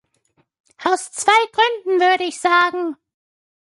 [0.83, 2.95] Aus zwei Gründen, würde ich sagen.